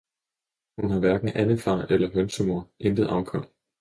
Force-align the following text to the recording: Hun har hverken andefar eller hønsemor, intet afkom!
Hun 0.77 0.91
har 0.91 0.99
hverken 0.99 1.29
andefar 1.29 1.85
eller 1.91 2.11
hønsemor, 2.13 2.67
intet 2.79 3.07
afkom! 3.19 3.45